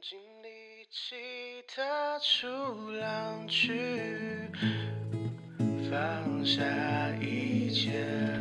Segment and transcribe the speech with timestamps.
[0.00, 1.16] 尽力气
[1.66, 2.46] 踏出
[2.92, 3.72] 浪去，
[5.90, 6.62] 放下
[7.20, 7.90] 一切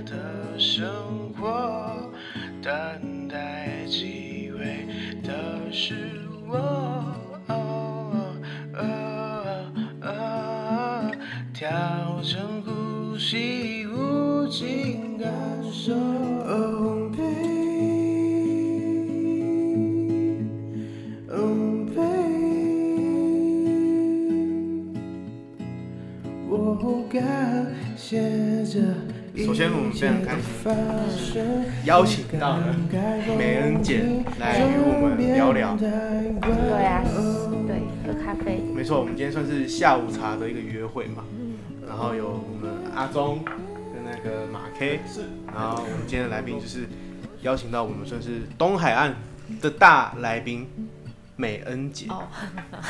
[0.06, 2.12] 的生活，
[2.62, 4.86] 等待机会
[5.24, 5.96] 的是
[6.48, 7.16] 我。
[11.54, 15.32] 调整呼吸，无尽感
[15.74, 16.37] 受。
[29.38, 31.44] 首先，我们非常开心
[31.86, 32.76] 邀请到了
[33.38, 34.02] 美恩姐
[34.40, 35.76] 来与我们聊聊。
[35.78, 35.88] 对
[36.84, 37.04] 啊，
[37.68, 38.62] 对，喝咖啡。
[38.76, 41.24] 没错，我们今天算是下午茶的一个约会嘛。
[41.88, 45.22] 然后有我们阿忠跟那个马 K，是。
[45.48, 46.88] 然后我们今天的来宾就是
[47.42, 49.16] 邀请到我们算是东海岸
[49.62, 50.68] 的大来宾。
[51.38, 52.24] 美恩姐，oh.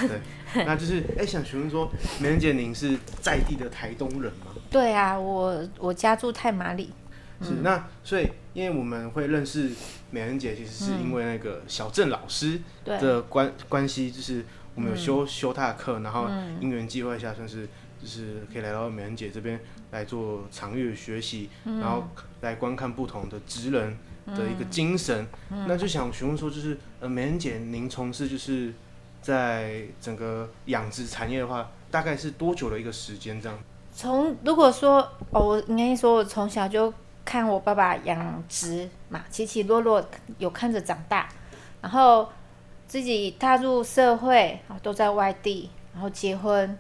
[0.08, 0.20] 对，
[0.66, 4.48] 那就是哎、欸，想询问说，美恩姐，您是在地的台东人吗？
[4.72, 6.92] 对啊，我我家住太麻里。
[7.42, 9.70] 是，嗯、那所以，因为我们会认识
[10.10, 14.44] 美恩姐，其实是因为那个小郑老师的关、嗯、关系，就是
[14.78, 16.30] 我们有修、嗯、修他的课，然后
[16.62, 17.68] 因缘际会下，算是
[18.02, 19.60] 就是可以来到美人姐这边
[19.92, 22.08] 来做长月学习，嗯、然后
[22.40, 23.98] 来观看不同的职人。
[24.36, 25.26] 的一个精神，
[25.66, 28.74] 那就想询问说，就是呃，美人姐，您从事就是
[29.22, 33.40] 在整个养殖产业的话，大概是多久的一个时间？
[33.42, 33.58] 这样？
[33.94, 35.00] 从如果说
[35.32, 40.06] 哦，我应该说，我从小就看我爸爸养殖嘛，起起落落
[40.40, 41.30] 有看着长大，
[41.82, 42.30] 然后
[42.88, 46.78] 自己踏入社会啊，都在外地，然后结婚，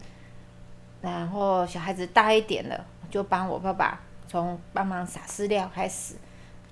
[1.02, 6.16] 然后小孩子大一点了，就帮我爸爸从帮忙撒饲料开始。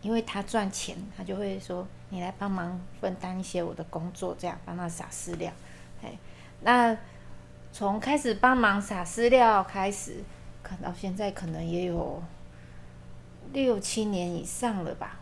[0.01, 5.51] 因为他赚钱，他就会说：“你来帮忙分担一些我的工作，这样帮他撒饲料。”
[6.03, 6.15] 哎，
[6.61, 6.95] 那
[7.71, 10.23] 从开始帮忙撒饲料开始，
[10.61, 12.21] 看到现在可能也有
[13.51, 15.19] 六七年以上了吧。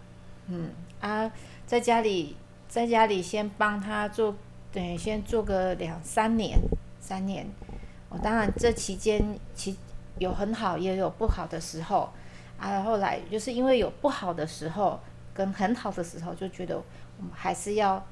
[0.47, 1.31] 嗯啊，
[1.65, 2.35] 在家里
[2.73, 4.33] 在家里先帮他做，
[4.71, 6.59] 等于，先做个两三年，
[6.99, 7.45] 三年。
[8.09, 9.23] 我当然这期间
[9.53, 9.77] 其
[10.17, 12.09] 有很好，也有不好的时候。
[12.57, 14.99] 啊，后来就是因为有不好的时候
[15.35, 18.03] 跟很好的时候，就觉得我们还是要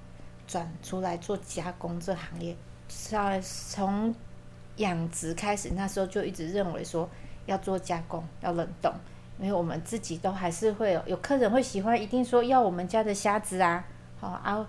[0.46, 2.56] 转出来做加工这行业。
[2.88, 4.14] 在从
[4.76, 7.10] 养殖开始，那时候就一直认为说
[7.48, 8.94] 要做加工，要冷冻，
[9.40, 13.84] 因为我们自己都还是会有有客人会喜欢，一定说要我们家的虾子啊，
[14.22, 14.66] 好啊，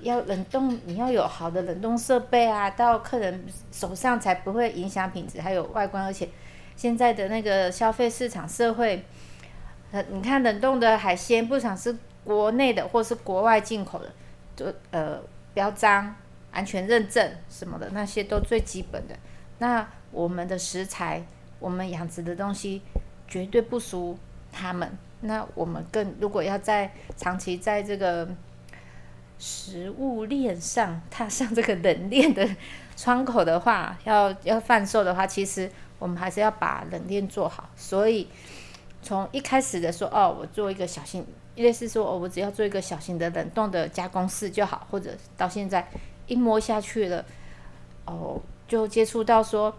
[0.00, 6.28] 要冷冻，你要有好的冷冻设备啊，到客人手上才不会影响品质，还有外观，而且
[6.76, 9.04] 现在的那个消费市场社会。
[9.90, 14.10] 呃你看冷冻的海鲜，不管是国内的或是国外进口的，
[14.56, 15.20] 就呃
[15.52, 16.16] 标章、
[16.50, 19.14] 安全认证什么的，那些都最基本的。
[19.58, 21.22] 那我们的食材，
[21.58, 22.80] 我们养殖的东西
[23.28, 24.16] 绝对不输
[24.50, 24.90] 他们。
[25.20, 28.26] 那我们更如果要在长期在这个
[29.42, 32.48] 食物链上踏上这个冷链的
[32.96, 37.68] 窗口的话，要要贩售的话，其实我们还是要把冷链做好。
[37.74, 38.28] 所以。
[39.04, 41.26] 从一开始的说哦，我做一个小型，
[41.56, 45.84] 类似说哦，我只要做一个小型的冷冻的加工室就好，或者到现在
[46.28, 47.24] 一摸下去了，
[48.04, 49.74] 哦，就接触到说，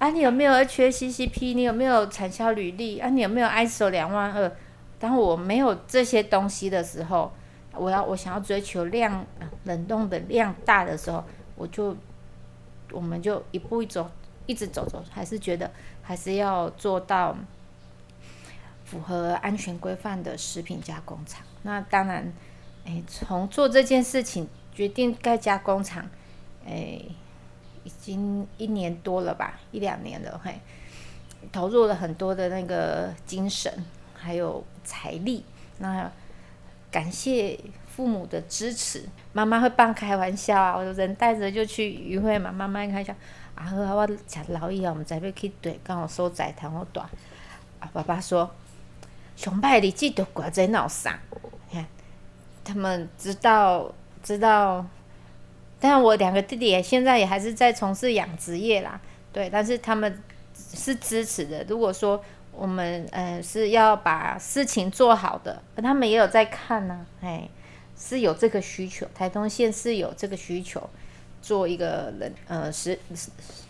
[0.00, 1.54] 啊，你有没有 HACCP？
[1.54, 2.98] 你有没有产销履历？
[2.98, 4.50] 啊，你有没有 ISO 两万二？
[4.98, 7.32] 当我没有这些东西的时候，
[7.78, 9.24] 我要我想要追求量
[9.64, 11.96] 冷冻的量大的时候，我就
[12.90, 14.10] 我们就一步一走，
[14.46, 15.70] 一直走走，还是觉得
[16.02, 17.36] 还是要做到。
[18.86, 22.32] 符合安全规范的食品加工厂，那当然，
[22.84, 26.08] 诶，从做这件事情决定盖加工厂，
[26.64, 27.10] 诶，
[27.82, 30.60] 已经一年多了吧，一两年了，嘿，
[31.50, 35.44] 投入了很多的那个精神，还有财力。
[35.78, 36.08] 那
[36.96, 37.60] 感谢
[37.94, 43.12] 父母的支持，妈妈会半开玩笑啊，我就人带着就去渔会嘛，妈妈开玩笑，
[43.54, 47.06] 啊，好啊，我吃老一啊，我们再要去对，刚好收窄谈我短，
[47.80, 48.50] 啊，爸爸说。
[49.36, 51.12] 熊派你记得挂在脑上，
[51.68, 51.86] 你看，
[52.64, 53.92] 他们知道
[54.22, 54.86] 知道，
[55.78, 58.98] 但我两个弟弟现在也还是在从事养殖业啦，
[59.34, 60.22] 对，但是他们
[60.54, 61.62] 是支持的。
[61.68, 62.24] 如果说
[62.56, 67.48] 我们呃是要把事情做好的，他们也有在看呢、啊，哎，
[67.96, 70.88] 是有这个需求，台东县是有这个需求，
[71.42, 72.98] 做一个冷呃食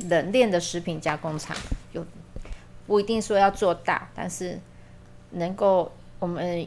[0.09, 1.57] 冷链的食品加工厂，
[1.93, 2.07] 有
[2.87, 4.59] 不一定说要做大，但是。
[5.33, 5.91] 能够，
[6.21, 6.67] 我们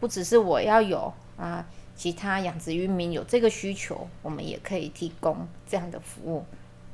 [0.00, 1.64] 不只是我要有啊，
[1.94, 6.44] 其他养殖渔民有这个需求，我们也可以提供这样的服务，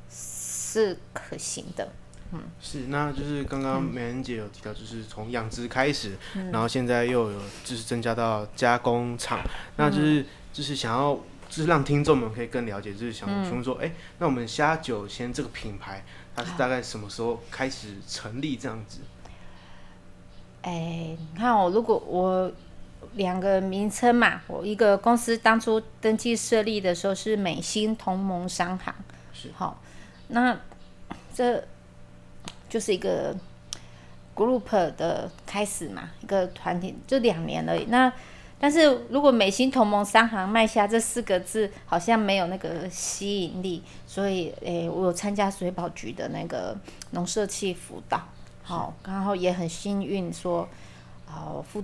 [0.09, 1.89] 是可行的。
[2.33, 11.15] 嗯，是，那就是刚刚美人姐有提到，就是从养殖开始，嗯，然后现在又有就是增加到加工厂，嗯，那就是就是想要
[11.47, 16.03] 就是让听众们可以更了解，就是想询问说，哎，嗯，那我们虾九鲜这个品牌，
[16.35, 18.99] 它是大概什么时候开始成立这样子？
[20.63, 22.51] 哎，你看我如果我
[23.13, 28.93] 两个名称嘛，我一个公司当初登记设立的时候是美新同盟商行，
[29.31, 29.49] 是。
[29.55, 29.81] 好，
[30.27, 30.59] 那
[31.33, 31.63] 这。
[32.69, 33.35] 就是一个
[34.35, 37.85] group 的开始嘛，一个团体，就两年而已。
[37.85, 38.11] 那
[38.59, 46.75] 但是如果美新同盟商行卖下这四个字好像没有那个吸引力，所以诶，我有参加水保局的那个
[47.11, 48.21] 农社企辅导，
[48.63, 50.67] 好，然后也很幸运说，
[51.27, 51.83] 哦，副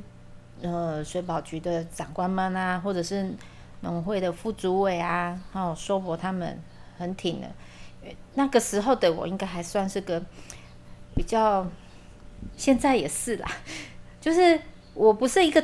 [0.61, 3.33] 呃水保局的长官们啊，或者是
[3.81, 6.59] 农会的副主委啊，还有收博他们
[6.97, 7.47] 很挺的。
[8.33, 10.21] 那个时候的我应该还算是个。
[11.15, 11.65] 比较，
[12.57, 13.47] 现在也是啦，
[14.19, 14.59] 就是
[14.93, 15.63] 我不是一个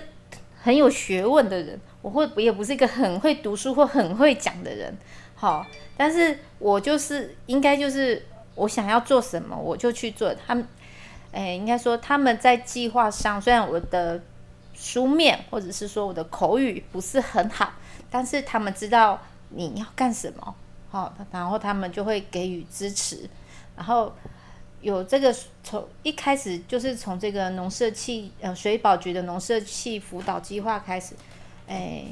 [0.62, 4.96] 很有学问的人，我会也不是一个很会读书或很会讲的人，
[5.36, 5.66] 好，
[5.98, 8.26] 但是我就是应该就是
[8.56, 10.34] 我想要做什么我就去做。
[10.34, 10.68] 他们，
[11.32, 14.22] 哎，应该说他们在计划上，虽然我的
[14.74, 17.74] 书面或者是说我的口语不是很好，
[18.10, 19.20] 但是他们知道
[19.50, 20.56] 你要干什么，
[20.90, 23.30] 好，然后他们就会给予支持，
[23.76, 24.14] 然后。
[24.82, 31.16] 有这个从一开始就是从这个农社器呃水保局的农社器辅导计划开始，
[31.68, 32.06] 哎，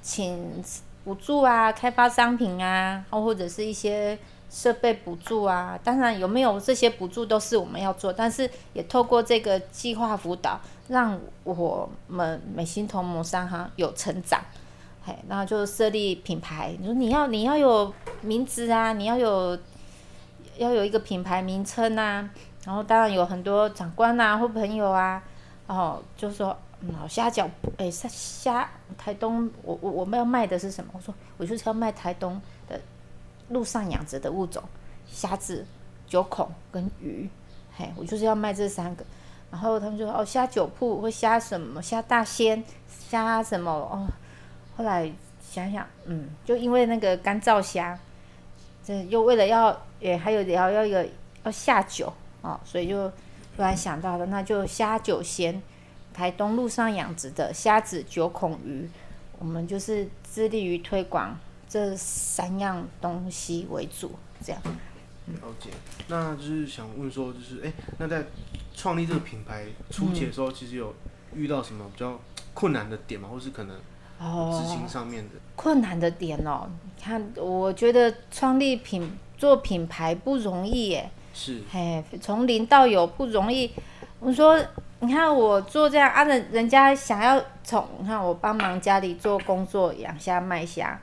[0.00, 0.62] 请
[1.04, 4.18] 补助啊，开发商品啊，或者是一些
[4.48, 5.78] 设备补助啊。
[5.84, 10.58] 当然有没有这些补助都是我们要做，但是也透过这个计划辅导，
[10.88, 14.40] 让我们美心同盟商行有成长。
[15.02, 17.92] 嘿，然后就设立品牌，你说你要你要有
[18.22, 19.58] 名字啊，你要有。
[20.60, 22.28] 要有一个品牌名称啊，
[22.66, 25.22] 然后当然有很多长官啊或朋友啊，
[25.66, 27.48] 然后就说，嗯，虾饺，
[27.78, 28.68] 哎，虾虾，
[28.98, 30.90] 台东，我我我们要卖的是什么？
[30.92, 32.78] 我说我就是要卖台东的
[33.48, 34.62] 陆上养殖的物种，
[35.06, 35.64] 虾子、
[36.06, 37.26] 九孔跟鱼，
[37.74, 39.04] 嘿，我就是要卖这三个。
[39.50, 44.06] 然后他们就说，哦，虾酒铺或虾什么，虾大仙，虾什么哦。
[44.76, 45.10] 后来
[45.40, 47.98] 想想，嗯，就因为那个干燥虾，
[48.84, 49.74] 这又为了要。
[50.00, 51.06] 也还有要要一个
[51.44, 52.12] 要下酒
[52.42, 53.08] 啊、哦，所以就
[53.54, 55.60] 突然想到了，那就虾酒鲜，
[56.14, 58.88] 台东路上养殖的虾子、九孔鱼，
[59.38, 61.38] 我们就是致力于推广
[61.68, 64.12] 这三样东西为主，
[64.42, 64.62] 这样。
[65.26, 65.70] 了解，
[66.08, 68.24] 那就是想问说，就是哎，那在
[68.74, 70.94] 创立这个品牌初期的时候，其实有
[71.34, 72.18] 遇到什么比较
[72.54, 73.28] 困难的点吗？
[73.30, 76.70] 或是可能执行上面的、哦、困难的点哦？
[76.82, 79.12] 你看，我觉得创立品。
[79.40, 83.72] 做品牌不容易耶，是，嘿，从零到有不容易。
[84.18, 84.62] 我说，
[84.98, 91.00] 你看我做这样啊，人人家想要从，你看我帮忙家里做工作，养虾卖虾，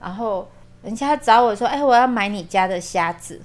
[0.00, 0.48] 然后
[0.82, 3.38] 人家找我说，哎，我要买你家的虾子，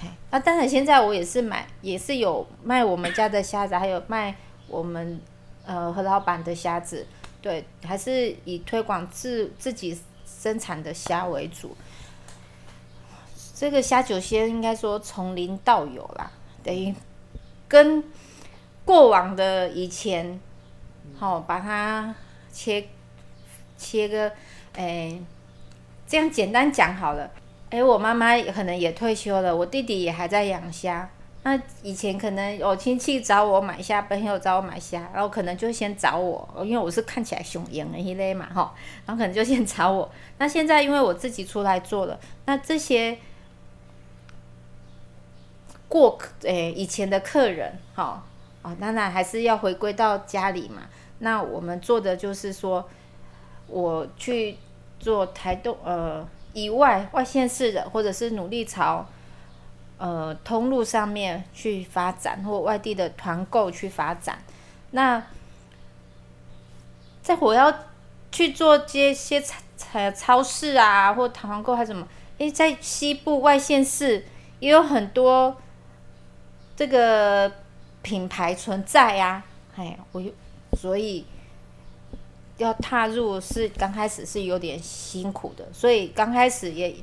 [0.00, 4.32] 嘿，啊，当然现在我也是买，也是有卖我们家的虾子，还有卖
[4.68, 5.20] 我们
[5.66, 7.04] 呃何老板的虾子，
[7.42, 11.76] 对，还是以推广自自己生产的虾为主。
[13.60, 16.94] 这个虾酒仙应该说从零到有啦，等于
[17.68, 18.02] 跟
[18.86, 20.40] 过往的以前，
[21.18, 22.14] 好、把它
[22.50, 22.82] 切
[23.76, 24.32] 切个，
[24.74, 25.14] 哎，
[26.06, 27.30] 这样简单讲好了。
[27.68, 31.10] 哎，我妈妈可能也退休了，我弟弟也还在养虾。
[31.42, 38.74] 那以前可能有亲戚找我买虾，朋友找我买虾，然后可能就先找我，因为我是看起来雄赢的一类嘛，哈，
[39.04, 40.10] 然后可能就先找我。
[40.38, 43.18] 那现在因为我自己出来做了，那这些。
[45.90, 48.24] 过客诶，以前的客人，好
[48.62, 50.82] 啊，当然还是要回归到家里嘛。
[51.18, 52.88] 那我们做的就是说，
[53.66, 54.56] 我去
[55.00, 59.04] 做台东呃以外外县市的，或者是努力朝
[59.98, 64.38] 呃通路上面去发展，或外地的团购去发展。
[64.92, 65.20] 那
[67.20, 67.74] 在我要
[68.30, 72.06] 去做这些超超市啊，或团购还是什么？
[72.38, 74.24] 诶，在西部外县市
[74.60, 75.56] 也有很多。
[76.80, 77.52] 这个
[78.00, 79.44] 品牌存在呀，
[79.76, 80.22] 哎，我
[80.78, 81.26] 所以
[82.56, 86.96] 要踏入是刚开始是有点辛苦的，所以刚开始也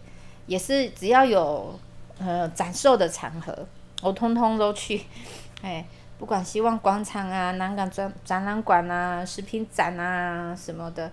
[0.47, 1.79] 也是只要有
[2.17, 3.55] 呃展售的场合，
[4.01, 4.99] 我通通都去，
[5.61, 5.85] 哎，
[6.17, 11.11] 不管希望广场啊、南港展展览馆啊、食品展啊什么的，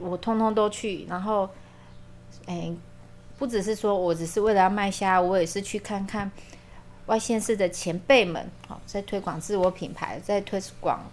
[0.00, 1.46] 我通通都去，然后，
[2.46, 2.72] 哎，
[3.36, 6.32] 不只是说我只是为了要卖虾，我也是去看看
[7.06, 11.04] 外县市的前辈们，好，在推广自我品牌，在推广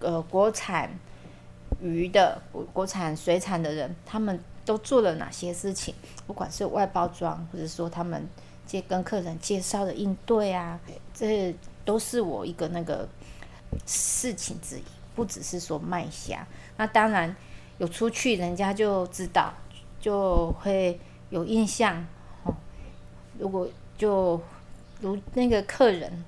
[0.00, 0.90] 呃国产
[1.80, 5.94] 鱼的国国产水产的人，他们都做了哪些事情？
[6.26, 8.28] 不管是外包装，或者说他们
[8.66, 10.78] 接跟客人介绍的应对啊，
[11.14, 13.08] 这都是我一个那个
[13.86, 14.82] 事情之一。
[15.14, 16.46] 不只是说卖虾，
[16.78, 17.36] 那当然
[17.76, 19.52] 有出去，人家就知道，
[20.00, 20.98] 就会
[21.28, 22.02] 有印象。
[22.44, 22.54] 哦，
[23.38, 24.40] 如果就
[25.02, 26.24] 如那个客人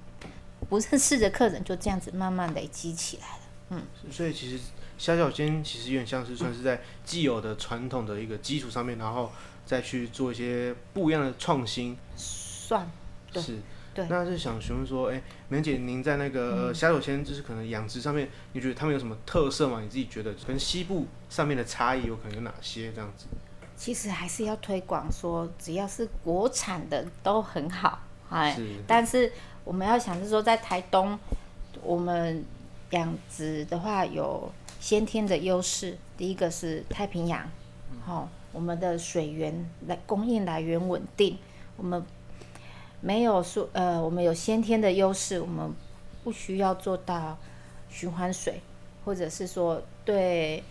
[0.68, 3.42] 不认识的客人，就这样子慢慢累积起来了。
[3.70, 4.62] 嗯，所以其实
[4.98, 9.32] 虾饺煎其实有点像是算是在既有的传统的一个基础上面，然后
[9.64, 11.96] 再去做一些不一样的创新。
[12.16, 12.90] 算，
[13.32, 13.42] 对。
[13.42, 13.58] 是。
[13.94, 19.80] 对那是想询问说，哎、欸，美伶姐，您在那个虾饺煎，就是可能养殖上面，你觉得他们有什么特色吗？
[19.80, 22.90] 你自己觉得跟西部上面的差异有可能有哪些？
[22.92, 23.26] 这样子，
[23.76, 28.00] 其实还是要推广说，只要是国产的都很好，
[28.30, 29.32] 哎，但是
[29.64, 31.18] 我们要想是说，在台东，
[31.82, 32.44] 我们
[32.90, 34.50] 养殖的话有
[34.80, 37.50] 先天的优势，第一个是太平洋，
[38.04, 41.38] 好、嗯，我们的水源来供应来源稳定，
[41.76, 42.04] 我们。
[43.06, 45.70] 没有说，呃，我们有先天的优势，我们
[46.22, 47.36] 不需要做到
[47.90, 48.62] 循环水，
[49.04, 50.64] 或者是说对，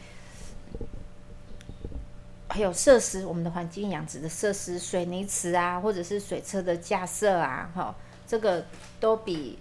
[2.53, 7.95] 还有设施，我们的环境养殖的设施，水泥池啊，或者是水车的架设啊，哈，
[8.27, 8.63] 这个
[8.99, 9.57] 都比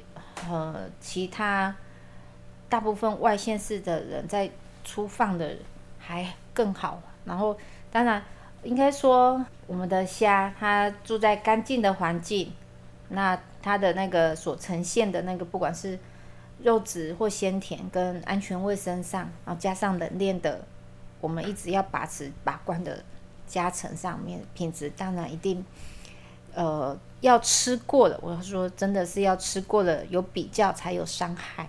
[0.47, 1.75] 呃其他
[2.69, 4.51] 大部分外县市的人在
[4.85, 5.57] 出放的
[5.99, 7.01] 还更好。
[7.25, 7.57] 然后，
[7.91, 8.23] 当然
[8.63, 12.53] 应该说，我们的虾它住在干净的环境。
[13.09, 15.99] 那它的那个所呈现的那个，不管是
[16.63, 20.63] 肉质或鲜甜，跟安全卫生上，然后加上冷链的，
[21.23, 23.03] 我们一直要把持把关的
[23.47, 25.65] 加成上面，品质当然一定，
[26.53, 28.21] 呃，要吃过了。
[28.21, 31.67] 我要说，真的是要吃过了，有比较才有伤害。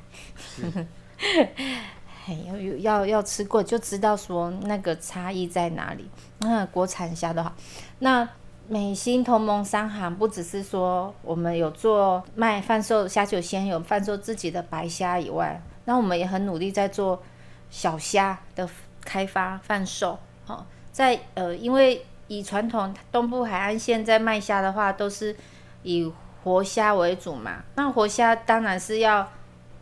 [2.45, 6.09] 要有要要吃过就知道说那个差异在哪里。
[6.39, 7.55] 那国产虾的话，
[7.99, 8.27] 那。
[8.65, 17.21] 美心同盟商行不只是说我们有做卖贩售虾酒鲜，有贩售自己的白虾以外，那我们也很努力在做
[17.69, 18.65] 小虾的
[19.03, 20.19] 开发贩售。
[20.47, 25.35] 哦，在呃，因为以传统东部海岸线在卖虾的话，都是
[25.83, 26.11] 以
[26.43, 27.63] 活虾为主嘛。
[27.75, 29.29] 那活虾当然是要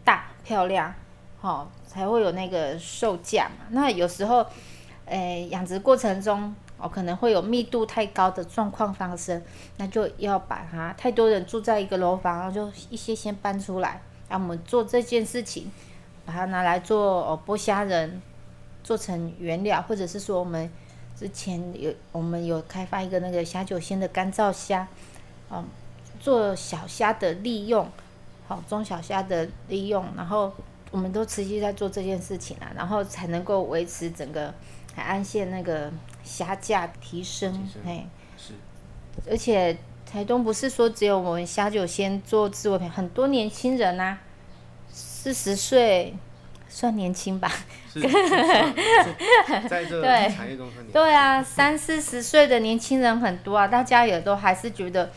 [0.04, 0.94] 大漂亮，
[1.42, 3.66] 哦，才会有那个售价嘛。
[3.70, 4.46] 那有时候，
[5.06, 6.54] 诶、养殖过程中。
[6.84, 9.40] 哦，可能会有密度太高的状况发生，
[9.78, 15.72] 那就要把它太多人住在一个楼房，然后就一些先搬出来，让我们做这件事情，
[16.26, 18.20] 把它拿来做哦剥虾仁，
[18.92, 20.70] 做成原料，或者是说我们
[21.18, 24.86] 之前有我们有开发一个那个虾酒鲜的干燥虾，
[25.50, 25.66] 嗯，
[26.20, 27.90] 做小虾的利用，
[28.50, 30.52] 好中小虾的利用，然后
[30.92, 34.54] 我们都持续在做这件事情啊，然后才能够维持整个
[34.94, 35.90] 海岸线那个。
[36.24, 38.06] 虾价提升，哎，
[38.38, 38.54] 是，
[39.28, 44.22] 而且台东不是说只有我们虾酒鲜做自我品，很多年轻人呐、啊，
[44.88, 46.14] 四十岁
[46.72, 47.52] 算年轻吧？
[47.92, 48.00] 是，
[49.70, 50.88] 在这产业中算。
[50.92, 55.12] 对啊，三四十岁的年轻人很多啊，大家也都还是觉得，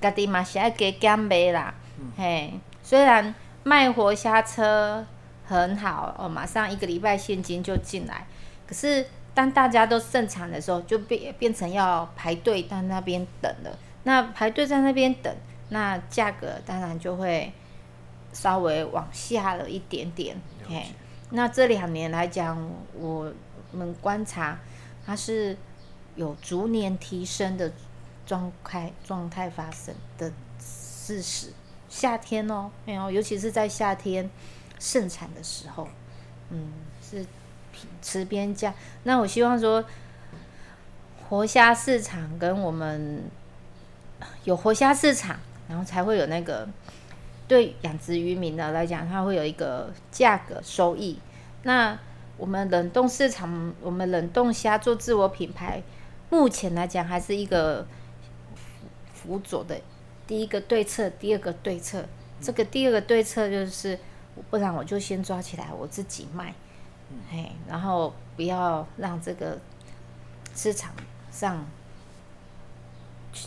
[0.00, 5.06] 家己嘛是爱加减卖啦，嗯、嘿，虽然卖活虾车
[5.44, 8.26] 很好哦，马上一个礼拜现金就进来，
[8.66, 9.06] 可是。
[9.36, 13.78] 当大家都盛产的时候，就变变成要排队在那边等了。
[14.04, 15.30] 那排队在那边等，
[15.68, 17.52] 那价格当然就会
[18.32, 20.34] 稍微往下了一点点。
[20.68, 20.86] 嘿，
[21.30, 23.32] 那这两年来讲，我
[23.72, 24.58] 们观察
[25.04, 25.56] 它是
[26.14, 27.72] 有逐年提升的
[28.24, 31.52] 状态状态发生的事实。
[31.88, 34.28] 夏天哦，没有，尤其是在夏天
[34.78, 35.88] 盛产的时候，
[36.50, 37.24] 嗯，是。
[38.00, 39.84] 池边价，那我希望说，
[41.28, 43.24] 活虾市场跟我们
[44.44, 46.66] 有活虾市场，然后才会有那个
[47.48, 51.18] 对养殖渔民的来讲，它会有一个价格收益。
[51.62, 51.98] 那
[52.36, 55.82] 我们冷冻市场，我们冷冻虾做自我品牌，
[56.28, 57.86] 目前来讲还是一个
[59.14, 59.80] 辅佐的
[60.26, 62.04] 第一个对策，第二个对策，
[62.40, 63.98] 这个第二个对策就是，
[64.50, 66.52] 不然我就先抓起来我自己卖。
[67.30, 69.56] 嘿，然后不要让这个
[70.54, 70.92] 市场
[71.30, 71.64] 上，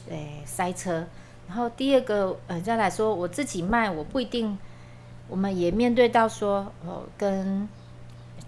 [0.10, 1.06] 诶塞车。
[1.50, 4.58] 然后第二个，呃，再来说我自己卖，我不一定。
[5.28, 7.70] 我们也面对到说，哦，跟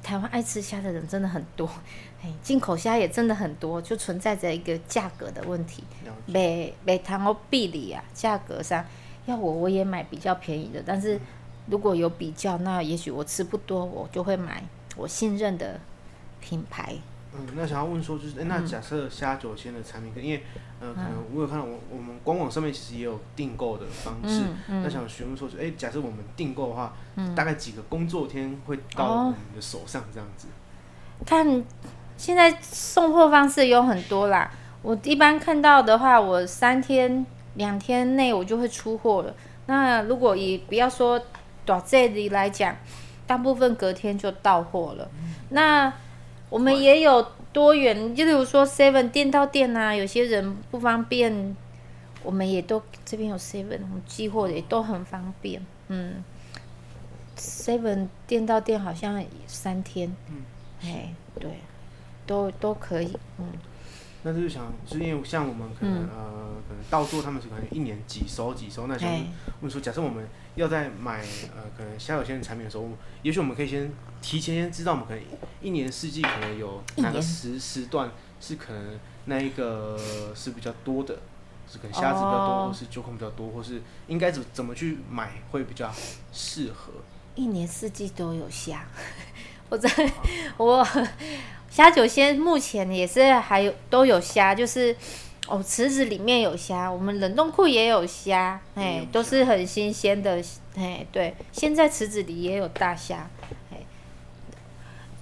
[0.02, 1.70] 台湾爱吃虾的人真的很多，
[2.24, 5.84] 哎，进口虾也真的很多，就存在着一个价格的问题。
[6.26, 8.84] 每每塘哦，比例啊，价格上
[9.28, 11.20] 要我我也买比较便宜的，但是
[11.68, 14.64] 如果有比较，那也许我吃不多，我就会买
[14.96, 15.80] 我信任的
[16.40, 16.96] 品牌。
[17.34, 20.44] 嗯，那想要问说，就是，欸、那假设虾酒鲜的产品，因为，
[20.82, 30.48] 呃，可能我有看到我我们官网上面其实也有订购的方式，那想询问说，哎、欸，假设我们订购的话，嗯、大概几个工作天会到我们的手上这样子？
[31.20, 31.64] 哦、看，
[32.18, 39.34] 现在送货方式有很多啦，我一般看到的话，我三天两天内我就会出货了。
[39.68, 41.22] 那如果以不要说
[41.64, 42.76] 短这里来讲，
[43.26, 45.10] 大部分隔天就到货了。
[45.24, 45.94] 嗯、那
[46.52, 51.56] 我们也有多元，就例如说 Seven 店到店啊，有些人不方便，
[52.24, 55.66] 我们也都这边有 Seven，我们寄货也都很方便。
[55.88, 56.24] 嗯
[57.38, 60.44] ，Seven 店到店好像三天，嗯，
[60.84, 61.52] 哎，对，
[62.28, 63.46] 都都可以，嗯。
[64.24, 69.10] 那就是想，就是因为像我们可能、嗯、呃，可能到做他们是可能一年几收几收，那想
[69.62, 71.22] 问说，假设我们要在买
[71.56, 72.88] 呃，可能虾有些产品的时候，
[73.24, 75.24] 也许我们可以先提前先知道，我们可能
[75.60, 79.98] 一年四季可能有哪个时时段是可能那一个
[80.36, 81.18] 是比较多的，
[81.68, 85.92] 是可能虾子比较多，哦、或是酒孔比较多，或是应该怎怎么去买会比较
[86.32, 86.94] 适合？
[87.34, 88.86] 一年四季都有虾，
[89.70, 89.90] 我在
[90.58, 90.88] 我。
[91.72, 94.94] 虾酒鲜目前也是还有都有虾，就是
[95.48, 100.44] 哦池子里面有虾，我们冷冻库也有虾，哎，都是很新鲜的，
[100.76, 103.30] 哎，对，现在池子里也有大虾，
[103.72, 103.78] 哎，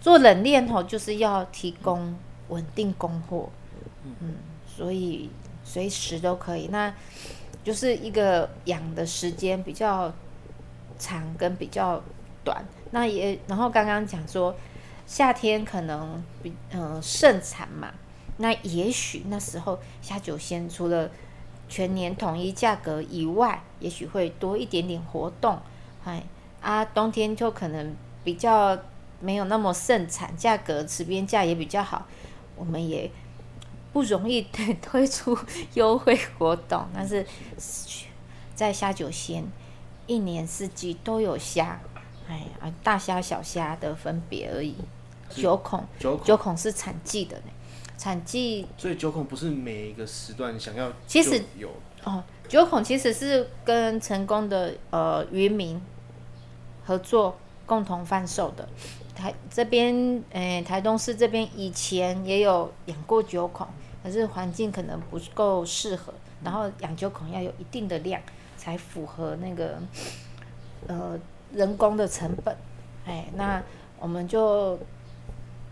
[0.01, 2.15] 做冷链吼就是要提供
[2.47, 3.47] 稳定供货，
[4.03, 4.33] 嗯，
[4.75, 5.29] 所以
[5.63, 6.91] 随时都可以，那
[7.63, 10.11] 就是一个养的时间比较
[10.97, 12.01] 长跟比较
[12.43, 14.55] 短，那也然后刚刚讲说。
[15.09, 17.91] 夏天可能比呃盛产嘛，
[18.37, 21.09] 那也许那时候虾酒鲜除了
[21.67, 25.59] 全年统一价格以外，也许会多一点点活动，
[26.05, 26.23] 哎
[26.61, 28.77] 啊，冬天就可能比较
[29.19, 32.05] 没有那么盛产，价格池边价也比较好，
[32.55, 33.09] 我们也
[33.91, 34.43] 不容易
[34.79, 35.35] 推出
[35.73, 37.25] 优惠活动，但是
[38.53, 39.43] 在虾酒鲜
[40.05, 41.81] 一年四季都有虾，
[42.27, 44.75] 哎啊，大虾小虾的分别而已。
[45.29, 47.43] 九孔，九孔，九孔是产季的呢，
[47.97, 48.67] 产季。
[48.77, 51.69] 所以九孔不是每一个时段想要其实有
[52.03, 55.81] 哦，九孔其实是跟成功的呃渔民
[56.85, 58.67] 合作共同贩售的。
[59.15, 59.93] 台这边，
[60.31, 63.67] 呃、欸，台东市这边以前也有养过九孔，
[64.01, 66.13] 可是环境可能不够适合，
[66.43, 68.21] 然后养九孔要有一定的量，
[68.57, 69.77] 才符合那个
[70.87, 71.19] 呃
[71.53, 72.55] 人工的成本。
[73.05, 73.61] 哎，那
[73.99, 74.79] 我们就。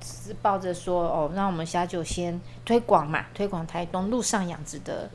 [0.04, 5.10] 是抱着说哦，让我们虾酒先推广嘛，推广台东陆上养殖的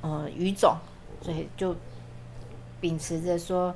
[0.00, 0.76] 呃鱼种，
[1.20, 1.76] 所以就
[2.80, 3.74] 秉持着说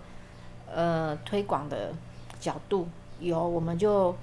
[0.73, 1.93] 呃推广的
[2.41, 2.89] 角度，
[3.21, 4.17] 有我们就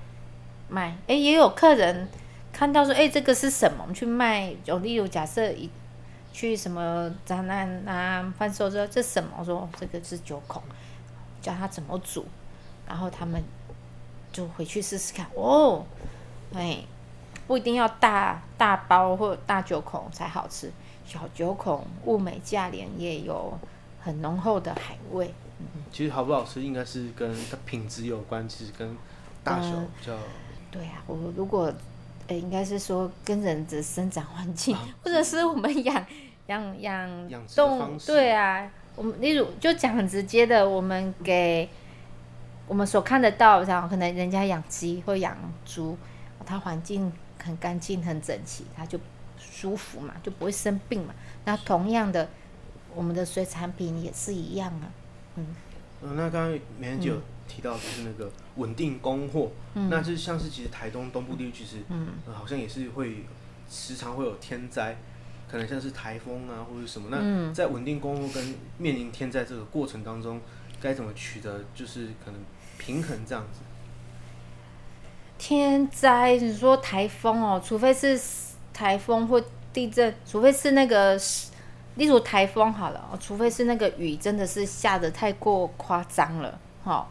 [0.68, 0.98] 卖。
[1.08, 2.08] 哎，也有客人
[2.52, 3.78] 看到说，哎，这个是什么？
[3.82, 4.54] 我们去卖。
[4.64, 5.70] 就例如假设一
[6.34, 9.30] 去什么展览啊贩售说这什么？
[9.40, 10.62] 我说这个是九孔，
[11.42, 12.26] 教他怎么煮，
[12.88, 13.44] 然后他们。
[14.34, 15.86] 就回去试试看哦，
[16.56, 16.80] 哎，
[17.46, 20.72] 不一定要大大包或者大九孔才好吃，
[21.06, 23.58] 小九孔物美价廉，也有
[24.02, 25.32] 很浓厚的海味。
[25.60, 28.98] 嗯，其实好不好吃应该是跟它品质有关，其实跟
[29.44, 29.70] 大小
[30.00, 30.14] 比较。
[30.72, 31.72] 对啊，我如果
[32.28, 36.06] 哎，应该是说跟人的生长环境， 或者是我们养
[36.48, 41.70] 养养动物，对啊，我们例如就讲很直接的，我们给。
[42.66, 45.98] 我们所看得到，然后可能人家养鸡或养猪，
[46.46, 47.12] 它环境
[47.44, 48.98] 很干净、很整齐，它就
[49.38, 51.14] 舒服嘛，就不会生病嘛。
[51.44, 52.30] 那同样的，
[52.96, 54.88] 我们的水产品也是一样啊。
[55.36, 55.46] 嗯。
[56.02, 57.16] 嗯，那刚刚美人姐有
[57.50, 63.26] 提到就是那个稳定供货，嗯、那就是像是其实台东东部地区其实嗯、呃，好像也是会
[63.70, 64.96] 时常会有天灾，
[65.52, 67.10] 可能像是台风啊或者什么。
[67.12, 70.40] 那在稳定供货跟面临天灾这个过程当中。
[70.84, 72.36] 该怎么取得就是可能
[72.78, 73.62] 平衡这样子？
[75.38, 78.20] 天灾，你说台风哦，除非是
[78.74, 79.42] 台风或
[79.72, 81.18] 地震，除非是那个，
[81.96, 87.08] 例如台风好了，除非是那个雨真的是下的太过夸张了，哈，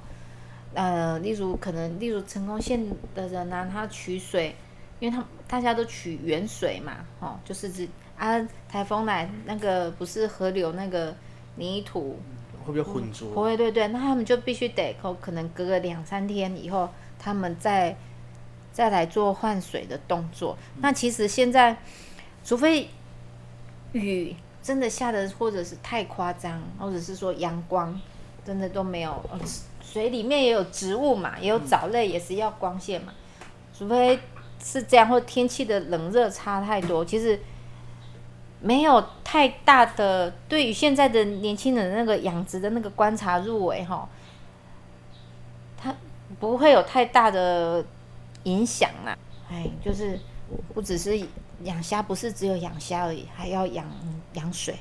[0.75, 4.55] 呃，例如可能，例如成功县的人呢、他取水，
[5.01, 11.15] 因为他大家都取原水嘛，哈，就是指啊，台风来那个不是河流那个
[11.57, 12.19] 泥土。
[12.63, 13.29] 会不会混浊？
[13.35, 17.97] 不会，对对，那他们就必须得可可能隔个两三天以后，他们再
[18.73, 20.57] 再来做换水的动作。
[20.81, 21.77] 那其实现在，
[22.45, 22.89] 除非
[23.93, 28.01] 雨真的下的或者是太夸张，或者是说阳光
[28.45, 29.23] 真的都没有，
[29.83, 33.13] 水里面也有植物嘛，也有藻类，也是要光线嘛。
[33.77, 34.19] 除非
[34.63, 37.39] 是这样，或天气的冷热差太多，其实。
[38.63, 44.09] 没有太大的，对于现在的年轻人那个养殖的那个观察入围哈，
[45.77, 45.93] 它
[46.39, 47.85] 不会有太大的
[48.45, 49.19] 影响啦。
[49.51, 50.17] 哎，就是
[50.73, 51.21] 不只是
[51.65, 53.85] 养虾，不是只有养虾而已，还要养
[54.35, 54.77] 养水，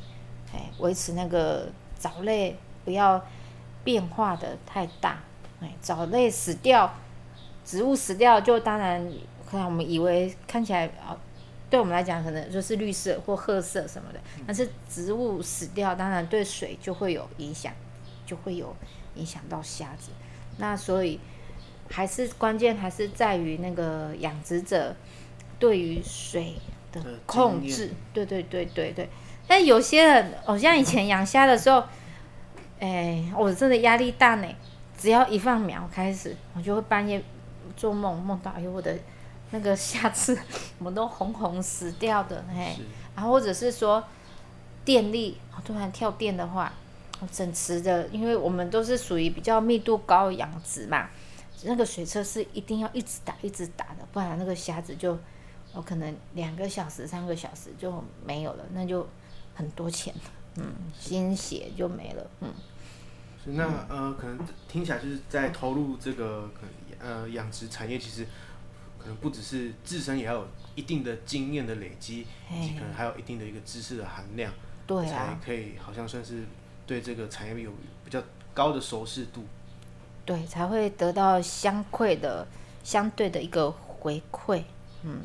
[0.54, 1.68] 哎，维持那个
[1.98, 3.20] 藻类不要
[3.84, 5.20] 变化的太大。
[5.60, 6.94] 哎，藻类死掉，
[7.66, 9.04] 植物死掉，就当然
[9.50, 11.18] 可能我们以为看起来啊。
[11.72, 17.72] 对我们来讲，可能就是绿色或褐色什么的，但是植物死掉，当然对水就会有影响，
[18.26, 18.76] 就会有
[19.16, 20.12] 影响到虾子。
[20.58, 21.18] 那所以
[21.90, 24.94] 还是关键还是在于那个养殖者
[25.58, 26.56] 对于水
[26.92, 27.92] 的控制。
[28.14, 29.10] 对对对对对。
[29.48, 31.82] 但有些人，哦，像以前养虾的时候，
[32.82, 34.48] 哎，我真的压力大呢。
[34.98, 37.24] 只要一放苗开始，我就会半夜
[37.78, 38.94] 做梦，梦到哎呦我的。
[39.54, 40.38] 那个下次
[40.80, 42.78] 我们都红红死掉的嘿，
[43.16, 44.02] 然后或者是说
[44.86, 46.72] 电力突然跳电的话，
[47.32, 51.10] 整池的，因为我们都是属于比较密度高的养殖嘛，
[51.66, 55.20] 那个水车是一定要一直打一直打的，不然那个虾子就
[55.76, 59.06] 有可能两个小时三个小时就没有了，那就
[59.54, 60.16] 很多钱，
[60.56, 62.50] 嗯，心血就没了，嗯。
[63.44, 66.50] 那呃，可能听起来就是在投入这个
[67.00, 68.26] 呃养殖产业，其实。
[69.02, 74.54] 可能不只是自身，也要有一定的经验的累积，以及可能还有一定的一个知识的含量，
[74.86, 76.44] 对才可以好像算是
[76.86, 77.72] 对这个产业有
[78.06, 78.22] 比较
[78.54, 79.44] 高的熟识度，
[80.24, 82.48] 对，才会得到相馈的
[82.84, 84.64] 相对的一个回馈。
[85.04, 85.22] 嗯，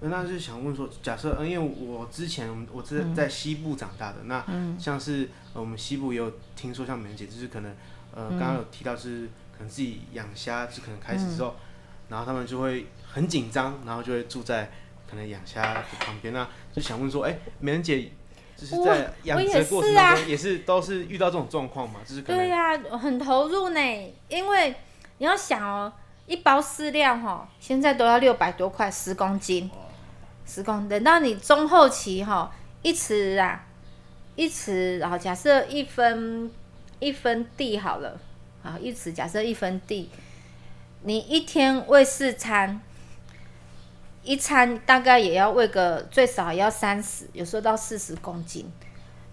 [0.00, 4.28] 那就想问说，假设，嗯因为我之前我是在西部长大的，嗯、
[4.74, 7.74] 那像是我们西部也有听说，像美人姐就是可能
[8.12, 11.54] 呃刚刚有提到是可能自己养虾，是可能开始之后。
[11.56, 11.70] 嗯
[12.08, 14.70] 然后他们就会很紧张，然后就会住在
[15.08, 16.32] 可能养虾的旁边。
[16.34, 18.10] 那就想问说，哎，美人姐，
[18.56, 22.00] 就是在养殖的过程当中，也是都是遇到这种状况嘛？
[22.06, 23.80] 就是对呀，很投入呢。
[24.28, 24.74] 因为
[25.18, 25.92] 你要想哦，
[26.26, 29.70] 一包饲料哈，现在都要六百多块，十公斤，
[30.46, 30.88] 十公。
[30.88, 33.64] 等到你中后期哈，一池啊，
[34.36, 36.50] 一池，然后假设一分
[37.00, 38.18] 一分地好了，
[38.62, 40.10] 好一池，假设一分地。
[41.06, 42.80] 你一天喂四餐，
[44.22, 48.72] 一餐大概也要喂个最少也要三十，有时候到四十公斤，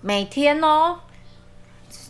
[0.01, 0.99] 每天哦，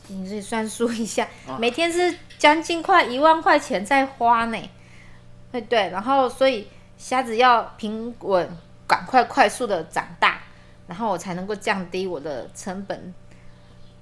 [0.08, 1.28] 你自己算数一下，
[1.60, 4.58] 每天是将近快一万块钱在花呢，
[5.52, 8.50] 对对，然后所以虾子要平稳，
[8.88, 10.42] 赶快快速的长大，
[10.88, 13.14] 然后我才能够降低我的成本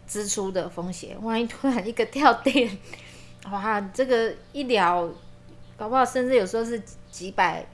[0.08, 2.78] 支出的风险，万一突然一个跳电，
[3.52, 5.10] 哇，这个医疗。
[5.80, 7.66] 搞不好甚至有时候是几百、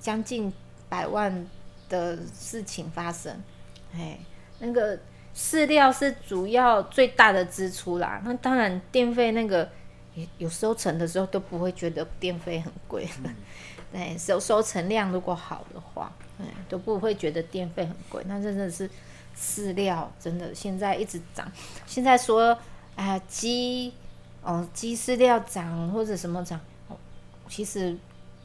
[0.00, 0.52] 将近
[0.88, 1.46] 百万
[1.88, 3.40] 的事情发生，
[3.94, 4.18] 哎，
[4.58, 4.98] 那个
[5.32, 8.20] 饲料是主要最大的支出啦。
[8.24, 9.68] 那当然电费那个
[10.14, 13.32] 有有收成的时候都不会觉得电费很贵，嗯、
[13.92, 18.24] 对，收收成量如果好的话，哎，都不会觉得电费很贵。
[18.26, 18.90] 那真的是
[19.38, 21.50] 饲料真的现在一直涨，
[21.86, 22.58] 现在说
[22.96, 23.94] 啊鸡
[24.42, 26.58] 哦鸡饲料涨或者什么涨。
[27.50, 27.98] 其实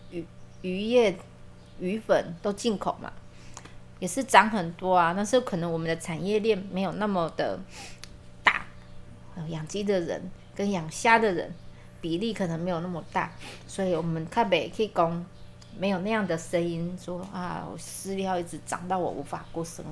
[0.10, 0.26] 鱼
[0.64, 1.16] 鱼叶、
[1.80, 3.14] 鱼粉都进口嘛，
[4.00, 5.14] 也是涨很多啊。
[5.16, 7.60] 但是可能我们的产业链没有那么的
[8.44, 8.66] 大，
[9.48, 11.54] 养鸡的人跟养虾的人
[12.02, 13.32] 比例可能没有那么大，
[13.68, 15.26] 所以我们台北可以讲
[15.78, 19.92] 没有那样的声音说啊，我饲料一直涨到我无法过生活。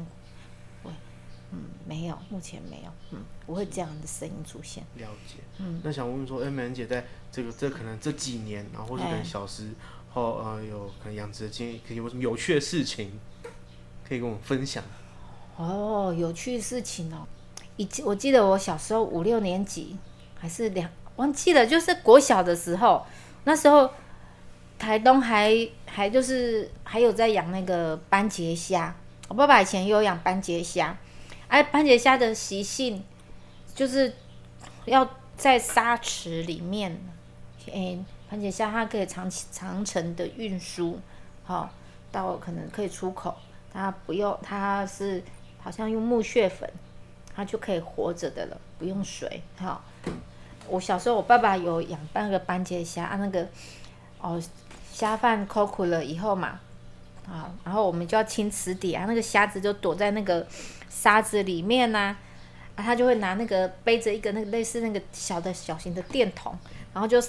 [1.55, 4.83] 嗯，没有，目前没有，嗯，不会这样的声音出现。
[4.95, 9.69] 了解，嗯，那想问说，哎、欸，美人姐在这个这可能这几年，然后或者可能小时
[10.13, 13.19] 候，呃，有可能养殖的经验，可以有什么有趣的事情
[14.07, 14.83] 可以跟我们分享？
[15.57, 17.27] 哦，有趣的事情哦，
[17.77, 19.95] 以我记得我小时候五六年级
[20.39, 23.05] 还是两忘记了，就是国小的时候，
[23.43, 23.87] 那时候
[24.79, 28.95] 台东还还就是还有在养那个斑节虾，
[29.27, 30.97] 我爸爸以前也有养斑节虾。
[31.53, 33.03] 哎，斑节虾的习性
[33.75, 34.11] 就是
[34.85, 36.99] 要在沙池里面。
[37.71, 37.95] 哎，
[38.27, 40.99] 斑节虾它可以长期长程的运输，
[41.43, 41.69] 好
[42.11, 43.35] 到可能可以出口。
[43.71, 45.23] 它不用，它是
[45.61, 46.67] 好像用木屑粉，
[47.35, 49.43] 它就可以活着的了，不用水。
[49.57, 49.83] 好，
[50.67, 53.47] 我小时候我爸爸有养半个斑节虾啊，那个
[54.19, 54.41] 哦
[54.91, 56.59] 虾饭抠苦了以后嘛，
[57.27, 60.45] 啊，然后我们就要清池底啊，那个虾子就躲在那个
[60.89, 62.15] 沙子里面呐、
[62.75, 66.57] 啊，他就会拿那个背着一个那个类似那个小的小型的电筒，
[66.93, 67.21] 然后就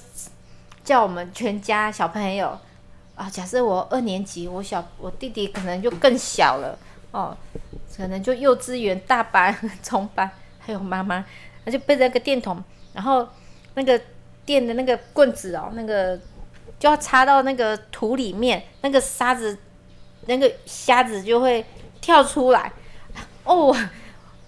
[0.82, 2.58] 叫我们全家小朋友
[3.14, 6.78] 啊，假设我二年级，我小我弟弟可能就更小了
[7.12, 7.36] 哦，
[7.96, 10.28] 可能就幼稚园大班、中班，
[10.58, 11.24] 还有妈妈，
[11.64, 12.62] 他就背着一个电筒。
[12.92, 13.28] 然后
[13.74, 14.00] 那个
[14.44, 16.16] 电的那个棍子哦，那个
[16.78, 19.56] 就要插到那个土里面，那个沙子，
[20.26, 21.64] 那个虾子就会
[22.00, 22.72] 跳出来。
[23.44, 23.76] 哦，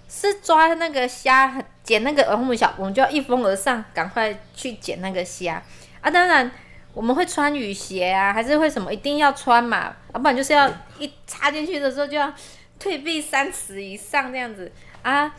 [0.09, 5.61] 是抓那个虾，捡那个，然后我们小我们就要一蜂而上，赶快去捡那个虾
[6.01, 6.09] 啊！
[6.09, 6.49] 当然
[6.93, 12.33] 我们会穿雨鞋啊，还是会什么，一定要穿嘛，要不然就是要一插进去的时候就要
[12.79, 14.71] 退避三尺以上这样子
[15.03, 15.33] 啊。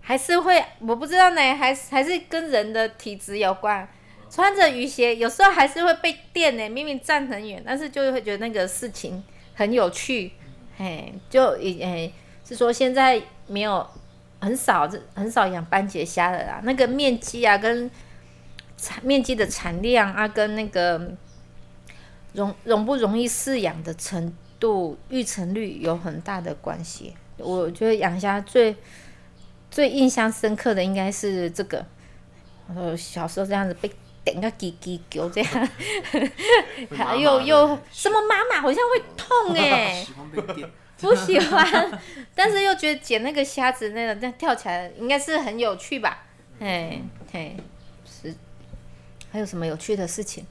[0.00, 3.86] 还是会，我不知道呢，还是还是跟人的体质有关。
[4.28, 6.68] 穿着雨鞋，有时候还是会被电呢。
[6.68, 9.22] 明明站很远，但是就会觉得那个事情
[9.62, 10.32] 很有趣。
[10.76, 12.12] 嘿，就也、欸、
[12.44, 13.86] 是说现在没有
[14.40, 16.60] 很少，很少养斑节虾的啦。
[16.64, 17.90] 那个面积啊，跟
[18.76, 21.12] 产面积的产量啊，跟那个
[22.32, 27.14] 容容不容易饲养的程度、育成率有很大的关系。
[27.38, 28.76] 我觉得养虾最。
[29.70, 31.82] 最印象深刻的应该是这个，
[32.74, 33.90] 我小时候这样子被
[34.24, 35.68] 电个叽叽叫这样，
[36.96, 40.06] 还有又什么妈妈好像会痛哎，
[41.00, 42.00] 不喜欢，
[42.34, 46.24] 但是又觉得捡那个虾子那个那跳起来应该是很有趣吧？
[46.60, 47.56] 嘿，嘿，
[48.04, 48.34] 是，
[49.32, 50.46] 还有什么有趣的事情？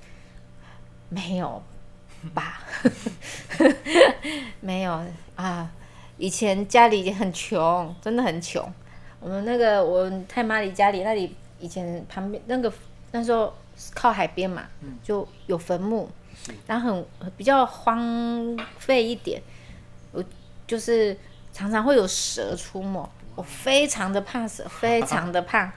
[1.07, 1.63] 没有
[2.34, 2.62] 吧？
[4.60, 5.01] 没有
[5.36, 5.71] 啊，
[6.17, 8.69] 以前家里很穷，真的很穷。
[9.21, 12.73] 我们那个我太妈里家里那里以前旁边那个
[13.12, 13.53] 那时候
[13.94, 14.63] 靠海边嘛，
[15.04, 16.10] 就有坟墓，
[16.67, 19.41] 然后很比较荒废一点，
[20.12, 20.24] 我
[20.67, 21.17] 就是
[21.54, 25.72] 常常会有蛇出没，我非常的怕蛇， 非常的怕，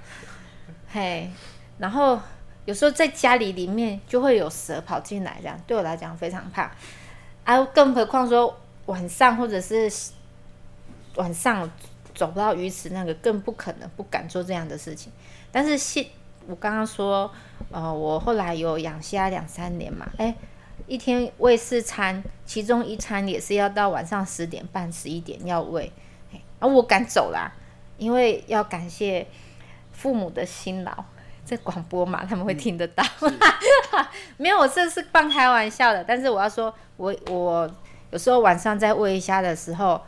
[0.89, 1.31] 嘿，
[1.79, 2.21] 然后
[2.65, 6.71] 有时候在家里里面就会有蛇跑进来，这样对我来讲非常怕，
[7.45, 9.93] 啊，更何况说晚上或者是
[11.17, 11.71] 晚上。
[12.15, 15.13] 走不到鱼池，那个更不可能，不敢做这样的事情。
[15.51, 16.07] 但是现
[16.47, 17.31] 我刚刚说，
[17.71, 20.35] 呃，我后来有养虾两三年嘛，哎，
[20.87, 25.93] 一天喂四餐，其中一餐也是要到晚上十点半、十一点要喂，
[26.33, 27.53] 哎，而我赶走啦，
[27.99, 29.27] 因为要感谢
[29.93, 31.05] 父母的辛劳。
[31.45, 33.05] 在广播嘛，他们会听得到。
[33.21, 33.39] 嗯、
[34.39, 36.03] 没有，我这是半开玩笑的。
[36.03, 37.71] 但是我要说，我我
[38.11, 40.01] 有时候晚上在喂虾的时候，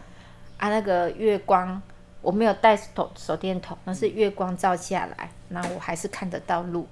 [0.57, 1.83] 啊，那个月光。
[2.22, 6.87] 我没有带手手电筒，那是月光照下来，那我还是看得到路，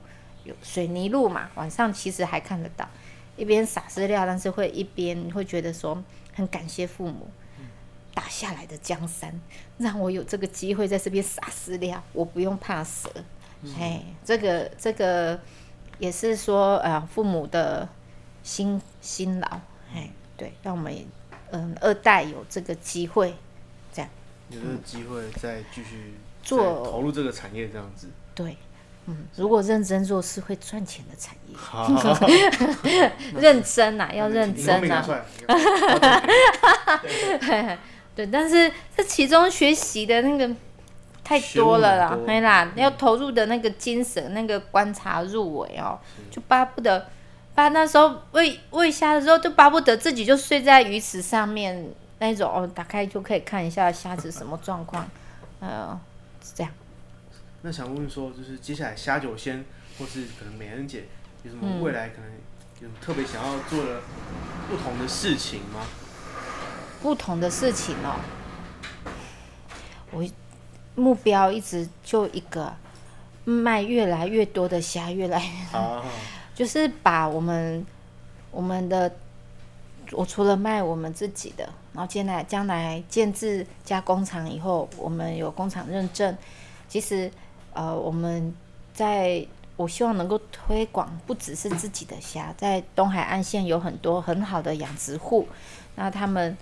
[0.44, 1.50] 有水泥路嘛。
[1.54, 2.88] 晚上其实还看得到，
[3.36, 6.02] 一边撒饲料，但是会一边会觉得说
[6.34, 7.28] 很感谢父母
[8.12, 9.40] 打下来的江山，
[9.78, 13.10] 让我有这个机会在这边撒饲料，我不用怕蛇。
[13.78, 15.40] 哎、嗯，这个这个
[15.98, 17.88] 也是说呃父母的
[18.42, 19.60] 辛辛劳，
[19.92, 20.94] 哎，对，让我们
[21.50, 23.34] 嗯二代有这个机会。
[23.92, 24.10] 这样
[24.50, 28.08] 有这个机会再继续做投入这个产业，这样子。
[28.34, 28.56] 对，
[29.06, 31.56] 嗯，如果认真做是会赚钱的产业。
[31.56, 32.26] 好好好
[33.36, 35.04] 认真呐、啊，要认真啊。
[38.14, 40.54] 对，但是这其中学习的那个
[41.22, 45.98] 太多了啦，对啦，要投入的那个精神、那个观察入微哦，
[46.30, 47.06] 就巴不得，
[47.54, 51.88] 巴那时候喂喂虾的时候，就巴不得自己就睡在鱼池上面。
[52.20, 55.06] 那种哦，打开就可以看一下虾子什么状况，
[55.60, 55.98] 呃，
[56.42, 56.72] 是这样。
[57.66, 59.64] 那想问说，就是接下来虾酒仙
[59.98, 61.04] 或是可能美恩姐
[61.44, 62.30] 有什么未来可能
[62.82, 64.02] 有特别想要做的
[64.68, 65.80] 不同的事情吗？
[67.00, 68.20] 不同的事情哦，
[70.10, 70.22] 我
[70.94, 72.70] 目标一直就一个，
[73.46, 76.04] 卖越来越多的虾，越来越好，
[76.54, 77.84] 就是把我们
[78.50, 79.10] 我们的。
[80.12, 86.36] 我除了卖我们自己的，然后将来将来建制加工厂以后，我们有工厂认证。
[86.86, 87.30] 其实，
[87.74, 88.54] 呃，我们
[88.94, 95.46] 在我希望能够推广，不只是自己的虾，在东海岸线有很多很好的养殖户，
[95.96, 96.56] 那他们，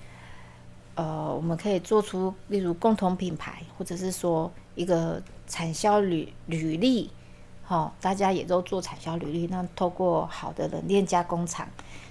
[0.95, 7.11] 呃，我们可以做出例如共同品牌，或者是说一个产销履履历，
[7.63, 11.69] 好、大家也都做产销履历，那透过好的冷链加工厂。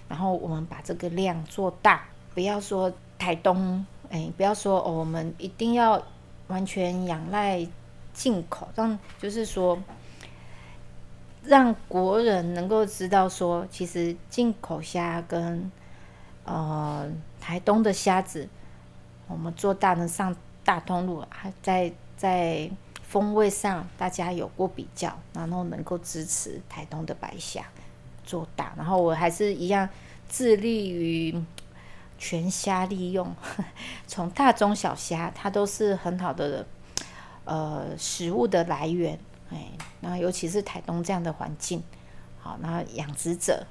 [0.08, 6.00] 然后我们把这个量做大，不要说台东，哎，不要说哦，我们一定要
[6.48, 7.66] 完全仰赖
[8.13, 9.82] 进口，让就是说，
[11.43, 15.71] 让国人能够知道说，其实进口虾跟
[16.45, 18.47] 呃台东的虾子，
[19.28, 22.69] 我们做大能上大通路，还在在
[23.02, 27.63] 风味上大家有过比较，然后能够支持台东的白虾
[28.24, 29.89] 做大，然后我还是一样
[30.30, 31.43] 致力于
[32.17, 33.36] 全虾利用，
[34.06, 36.65] 从大中小虾它都是很好的
[37.52, 39.20] 呃食物的来源。
[39.50, 39.68] 哎，
[40.00, 41.84] 那尤其是台东这样的环境，
[42.40, 43.68] 好，那养殖者，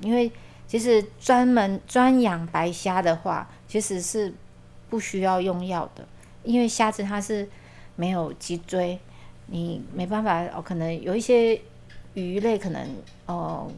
[0.00, 0.32] 因为
[0.66, 4.32] 其实专门专养白虾的话，其实是
[4.88, 6.08] 不需要用药的，
[6.44, 7.46] 因为虾子它是
[7.94, 8.98] 没有脊椎，
[9.48, 11.60] 你没办法哦，可能有一些
[12.14, 13.70] 鱼类可能哦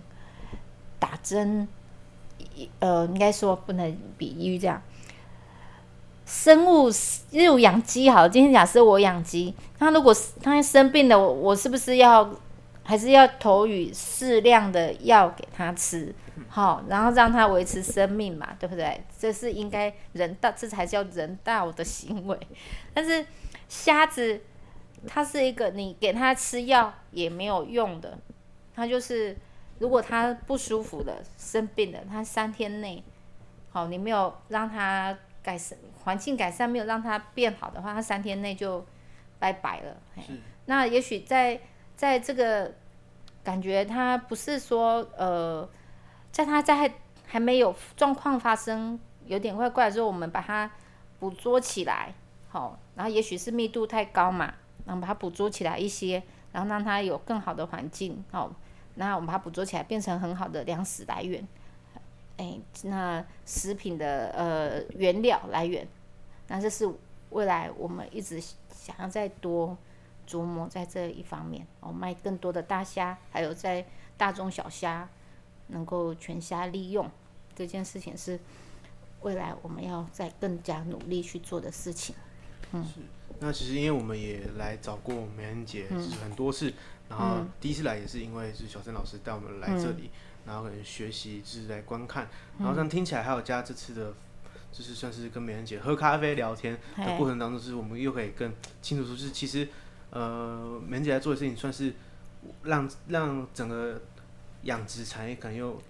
[1.00, 1.66] 打针，
[2.78, 4.80] 呃，应该说不能比喻这样。
[6.30, 6.88] 生物，
[7.32, 12.30] 例如养鸡好，今天假设我养鸡，那如果它生病了，我我是不是要
[12.84, 16.14] 还是要投予适量的药给它吃，
[16.48, 19.02] 好，然后让它维持生命嘛，对不对？
[19.18, 22.38] 这是应该人道，这才叫人道的行为。
[22.94, 23.26] 但是
[23.68, 24.40] 瞎子，
[25.08, 28.16] 它是一个你给它吃药也没有用的，
[28.72, 29.36] 它就是
[29.80, 33.02] 如果它不舒服了、生病了，它三天内，
[33.70, 35.18] 好，你没有让它。
[35.42, 38.84] 改善环境改善没有让它变好的话，它三天内就
[39.38, 39.96] 拜拜了。
[40.16, 41.60] 是那也许在
[41.96, 42.72] 在这个
[43.42, 45.68] 感觉，它不是说呃，
[46.30, 46.92] 在它在
[47.26, 50.70] 还没有状况发生有点怪怪的时候，我们把它
[51.18, 52.12] 捕捉起来，
[52.48, 58.50] 好，然后也许是密度太高嘛，然后把它捕捉起来一些，然后让它有更好的环境，好，
[58.94, 61.46] 那我们把它捕捉起来，变成很好的粮食来源。
[62.40, 65.86] 哎，那食品的呃原料来源，
[66.48, 66.90] 那这是
[67.28, 69.76] 未来我们一直想要再多
[70.26, 73.84] 琢磨在这一方面哦，卖更多的大虾，还有在
[74.16, 75.06] 大中小虾
[75.66, 77.10] 能够全虾利用
[77.54, 78.40] 这件事情，是
[79.20, 82.14] 未来我们要再更加努力去做的事情。
[82.72, 83.02] 嗯，是。
[83.38, 85.84] 那其实因为我们也来找过梅恩姐
[86.22, 86.74] 很多次，嗯、
[87.10, 90.04] 然后第一次来也是因为是小郑老师带我们来这里。
[90.04, 94.12] 嗯然后可能学习，就是来观看，然后这样听起来还有加这次的，
[94.72, 99.68] 就是算是跟美人姐喝咖啡聊天的过程当中，就是我们又可以更清楚说，就是其实
[100.10, 101.94] 呃，美人姐在做的事情，算是
[102.62, 104.00] 让让整个
[104.62, 105.80] 养殖产业可能又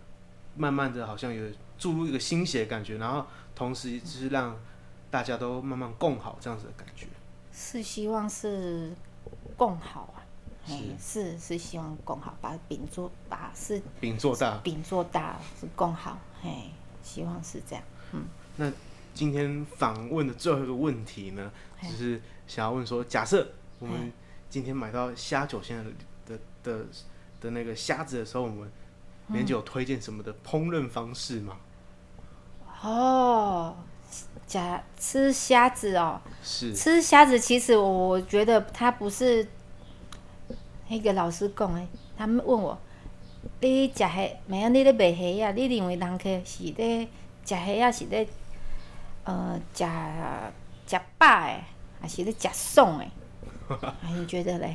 [0.57, 1.45] 慢慢的好像有
[1.79, 4.59] 注入一个新血的感觉，然后同时就是让
[5.11, 7.07] 大家都慢慢共好这样子的感觉，
[7.53, 8.93] 是希望是
[9.57, 10.20] 共好啊。
[10.99, 16.71] 是是希望共好，把饼做把是饼做大，饼做大是共好，嘿，
[17.03, 17.85] 希望是这样。
[18.13, 18.25] 嗯，
[18.57, 18.71] 那
[19.13, 21.51] 今天访问的最后一个问题呢，
[21.83, 24.13] 就是想要问说，假设我们
[24.49, 25.91] 今天买到虾酒现在的
[26.27, 26.87] 的的
[27.41, 28.71] 的那个虾子的时候，我们
[29.27, 31.57] 美人姐有推荐什么的烹饪方式吗？
[32.83, 33.77] 哦，
[34.47, 39.49] 假吃虾子哦，是吃虾子，其实我觉得它不是。
[40.91, 41.81] 那个老师讲的，
[42.19, 42.77] 他们问我，
[43.61, 44.11] 你食虾，
[44.47, 45.53] 没有你咧卖虾啊？
[45.53, 47.07] 你认为人客是咧
[47.45, 47.93] 食虾啊？
[47.93, 48.27] 是咧
[49.23, 49.85] 呃食
[50.87, 51.63] 食饱诶，
[52.01, 53.09] 还是咧食爽诶？
[53.69, 54.75] 啊， 你觉得咧？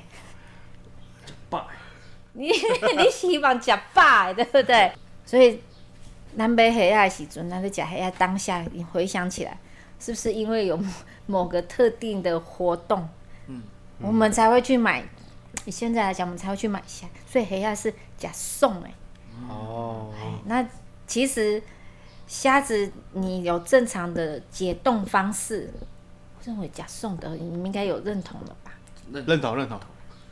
[1.27, 1.67] 食饱。
[2.31, 4.91] 你你希望食饱，对不对？
[5.25, 5.59] 所以
[6.37, 9.57] 咱买虾啊时阵，咱咧食虾啊当下，你回想起来，
[9.99, 10.79] 是不是因为有
[11.25, 13.05] 某个特定的活动，
[13.47, 13.61] 嗯，
[13.99, 15.03] 我们才会去买？
[15.63, 18.93] 你现在来讲，我们才会去买虾，所以黑虾是假送哎。
[19.49, 20.11] 哦。
[20.21, 20.65] 哎那
[21.07, 21.61] 其实
[22.27, 25.71] 虾子你有正常的解冻方式，
[26.37, 28.71] 我认为假送的，你们应该有认同了吧？
[29.11, 29.79] 认同认同。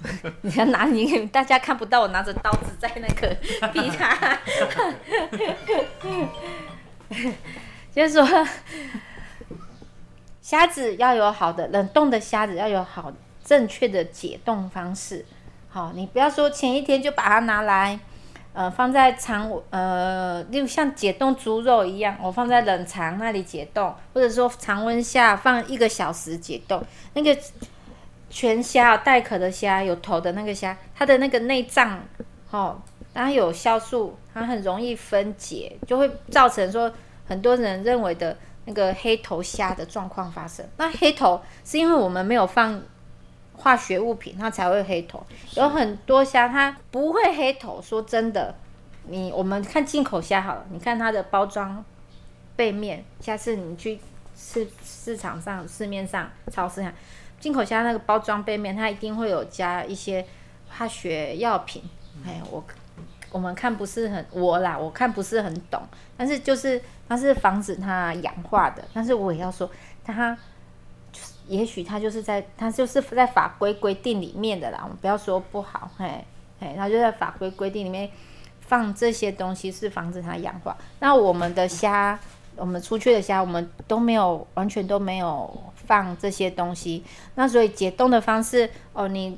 [0.42, 3.34] 你要拿你，大家看不到我拿着刀子在那个
[3.72, 4.38] 逼他。
[7.96, 8.48] 就是说，
[10.42, 13.18] 虾子要有好的冷冻的虾子要有好的。
[13.44, 15.26] 正确的解冻方式，
[15.68, 18.00] 好，你不要说前一天就把它拿来，
[18.54, 26.82] 呃，放在常呃，例如像解冻猪肉一样，我放在冷藏那里解冻，或者说常温下放一个小时解冻。
[27.16, 27.38] 那个
[28.30, 32.00] 全虾带壳的虾，有头的那个虾，它的那个内脏，
[32.50, 32.82] 哦，
[33.14, 36.90] 它有酵素，它很容易分解，就会造成说
[37.28, 40.66] 很多人认为的那个黑头虾的状况发生。
[40.78, 42.82] 那黑头是因为我们没有放。
[43.56, 45.26] 化学物品，它才会黑头。
[45.56, 47.82] 有很多虾，它不会黑头。
[47.82, 48.54] 说真的，
[49.08, 51.84] 你我们看进口虾好了，你看它的包装
[52.56, 53.06] 背面。
[53.20, 54.00] 下次你去
[54.36, 56.92] 市市场上、市面上、超市上，
[57.40, 60.26] 进口虾那个包装背面，它一定会有加一些
[60.68, 61.84] 化学药品，
[62.26, 62.64] 哎，我
[63.32, 65.82] 我们看不是很我啦，我看不是很懂，
[66.18, 69.70] 但是就是它是防止它氧化的，但是我也要说
[70.04, 70.38] 它。
[71.48, 74.80] 也许他就是在，他就是在法规规定里面的啦。
[74.84, 76.24] 我们不要说不好，嘿，
[76.60, 78.10] 嘿，他就在法规规定里面
[78.62, 80.78] 放这些东西，是防止它氧化。
[81.00, 82.18] 那我们的虾，
[82.56, 87.04] 我们出去的虾，我们都没有，完全都没有放这些东西。
[87.36, 89.38] 那所以解冻的方式，哦，你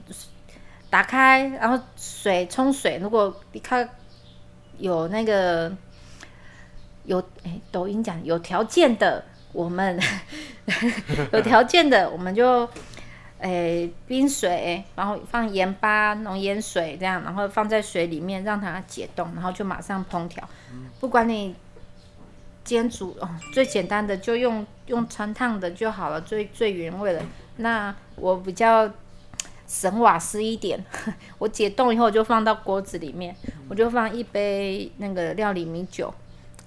[0.90, 3.90] 打开，然后水冲水，如果你看
[4.78, 5.76] 有那个
[7.06, 9.24] 有，哎，抖音讲有条件的。
[9.56, 9.98] 我们
[11.32, 12.66] 有条件的，我们就
[13.40, 20.44] 诶、欸、冰水，然后放盐巴、浓盐水这样，然后放在水里面让它解冻，然后就马上烹调。
[21.00, 21.56] 不管你
[22.66, 27.22] 煎煮哦，最简单的就用用穿烫的就好了，最最原味的。
[27.58, 28.92] 那我比较
[29.66, 30.84] 省瓦斯一点，
[31.38, 33.34] 我解冻以后就放到锅子里面，
[33.70, 36.14] 我就放一杯那个料理米酒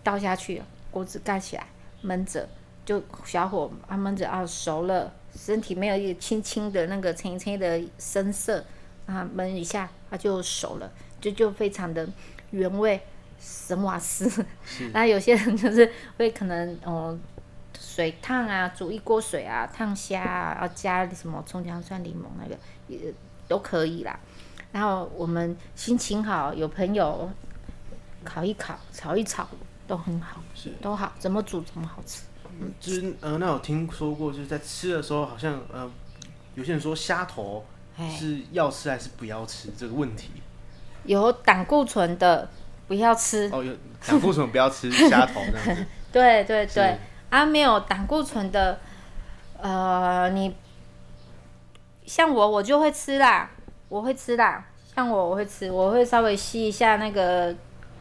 [0.02, 1.66] 倒下去，锅子盖起来
[2.04, 2.48] 焖着。
[2.88, 8.64] 就小火慢慢的啊熟了，身体没有一个轻轻的那个青青的深色
[9.04, 12.08] 啊，焖一下它就熟了，就就非常的
[12.50, 12.98] 原味，
[13.38, 14.42] 神瓦斯。
[14.94, 17.18] 那有些人就是会可能哦、呃，
[17.78, 23.12] 水烫啊，煮一锅水啊，烫虾啊，要加什么葱姜蒜柠檬那个也
[23.46, 24.18] 都可以啦。
[24.72, 27.30] 然后我们心情好，有朋友
[28.24, 29.46] 烤一烤，炒一炒
[29.86, 32.22] 都很好，是都好，怎么煮怎么好吃。
[32.80, 35.90] 就是呃，那有听说过，就是在吃的时候，好像呃，
[36.54, 37.64] 有些人说虾头
[38.10, 40.30] 是要吃还是不要吃这个问题。
[41.04, 42.48] 有胆固醇的
[42.86, 43.72] 不要吃哦，有
[44.06, 45.86] 胆固醇不要吃 虾头这样子。
[46.12, 46.98] 对对对，
[47.30, 48.78] 啊，没有胆固醇的，
[49.60, 50.54] 呃，你
[52.06, 53.50] 像我，我就会吃啦，
[53.88, 54.64] 我会吃啦。
[54.94, 57.54] 像我，我会吃，我会稍微吸一下那个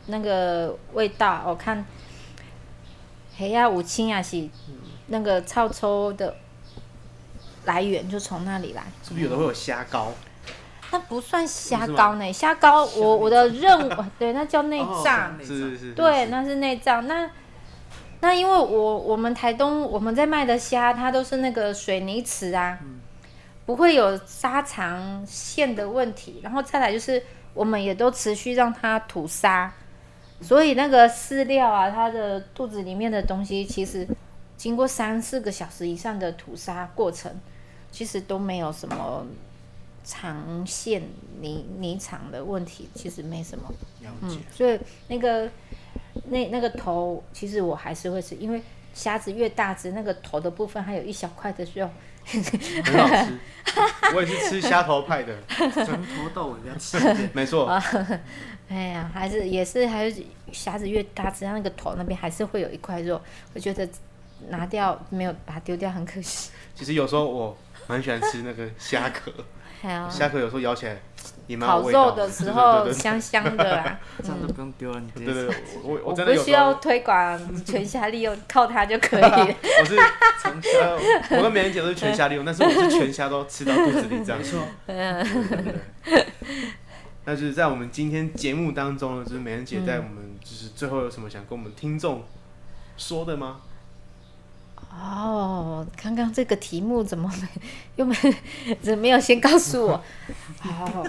[0.07, 1.85] 那个味道，我看。
[3.37, 4.49] 黑呀，五青啊，是
[5.07, 6.35] 那个臭臭的
[7.65, 8.83] 来源就从那里来。
[9.03, 10.11] 是不是有的会有虾膏？
[10.91, 15.37] 那不算虾膏呢，虾膏我我的认 对，那叫内脏。
[15.39, 15.93] 是是是。
[15.93, 17.05] 对，那是内脏。
[17.07, 17.29] 那
[18.21, 22.79] 那因为我我们台东我们在卖的虾，它都是那个水泥池啊，
[23.65, 26.39] 不会有沙肠线的问题。
[26.41, 27.21] 然后再来就是，
[27.53, 29.71] 我们也都持续让它吐沙。
[30.41, 34.07] 所以那个饲料啊，它的肚子里面的东西，其实
[34.55, 37.31] 经过三四个小时以上的屠杀过程，
[37.91, 39.25] 其实都没有什么
[40.03, 41.01] 肠线
[41.41, 43.73] 泥泥肠的问题，其实没什么。
[44.21, 45.49] 嗯，所以那个
[46.25, 48.61] 那那个头，其实我还是会吃，因为
[48.93, 51.89] 虾子越大只，那个头的部分还有一小块的肉，
[52.25, 53.37] 很好吃。
[54.15, 57.69] 我也是吃虾头派的，从头到尾这样吃，没错。
[58.69, 63.21] 哎呀，还是也是，还是虾子越大，只要那个头那边还是会有一块肉，
[63.53, 63.87] 我觉得
[64.49, 66.51] 拿掉没有把它丢掉很可惜。
[66.75, 67.57] 其实有时候我
[67.87, 69.31] 蛮喜欢吃那个虾壳，
[70.09, 70.97] 虾壳有时候咬起来
[71.47, 72.03] 也蛮好味道。
[72.03, 79.23] 烤肉的时候香香的啊， 这样都不用丢了，你对对对，我我不需要推广全虾利用，靠它就可以。
[79.79, 79.95] 我是
[80.43, 84.37] 全虾，我跟美人姐都是全虾利用，但是我是全虾都吃到肚子里这样。
[84.37, 84.61] 没错。
[84.87, 85.25] 嗯。
[87.29, 92.23] 那就是在我们今天节目当中呢，就是美人姐在我们就是最后有什么想跟我们听众
[92.95, 93.57] 说的吗？
[94.89, 97.47] 哦，刚刚这个题目怎么没
[97.97, 98.15] 又没
[98.81, 100.03] 怎么没有先告诉我？
[100.63, 101.05] 哦，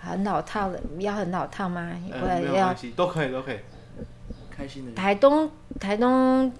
[0.00, 1.92] 很老套的，要很老套吗？
[2.10, 3.58] 呃、没有关系，都可以都可以。
[4.50, 4.92] 开心的。
[4.92, 6.50] 台东台东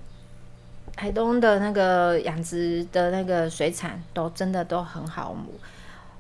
[0.95, 5.35] 台东的那个养殖的那个水产都真的都很好。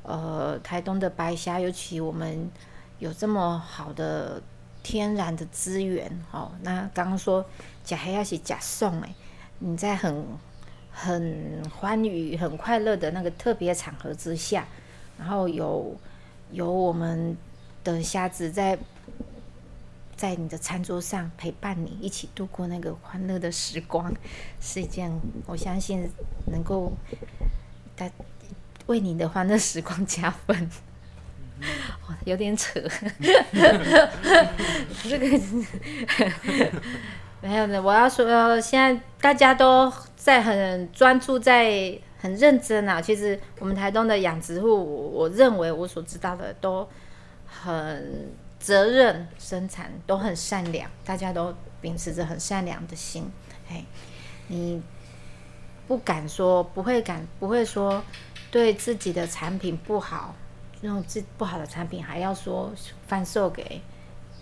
[0.09, 2.51] 呃，台东的白虾，尤其我们
[2.99, 4.43] 有这么好的
[4.83, 7.45] 天然的资源，哦，那刚刚说
[7.85, 9.15] 假黑要是假送哎，
[9.59, 10.25] 你在很
[10.91, 14.67] 很欢愉、很快乐的那个特别场合之下，
[15.19, 15.95] 然后有
[16.53, 17.37] 有我们
[17.85, 18.79] 的虾子在
[20.17, 24.11] 在你的餐桌上陪伴你，一起度过那个欢乐的时光，
[24.59, 25.13] 是一件
[25.47, 26.09] 我相信
[26.47, 26.95] 能够
[27.95, 28.11] 在。
[28.89, 30.69] 为你的欢乐时光加分，
[32.25, 32.81] 有点扯，
[35.09, 35.29] 这个
[37.41, 37.81] 没有的。
[37.81, 43.01] 我要说，现在大家都在很专注，在很认真啊。
[43.01, 46.89] 其实我们台东的养殖户，我认为我所知道的都
[47.47, 53.31] 很责任生产，都很善良，大家都秉持着很善良的心。
[53.71, 53.85] 哎，
[54.47, 54.83] 你
[55.87, 58.03] 不敢说，不会敢，不会说。
[58.51, 60.35] 对自己的产品不好，
[60.81, 62.73] 那种质不好的产品还要说
[63.07, 63.81] 贩售给